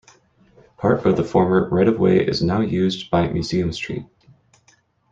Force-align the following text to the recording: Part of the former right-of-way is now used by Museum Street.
Part 0.77 1.05
of 1.05 1.15
the 1.15 1.23
former 1.23 1.69
right-of-way 1.69 2.25
is 2.27 2.41
now 2.41 2.61
used 2.61 3.11
by 3.11 3.27
Museum 3.27 3.71
Street. 3.71 4.07